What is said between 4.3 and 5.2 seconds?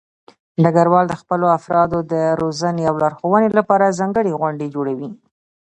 غونډې جوړوي.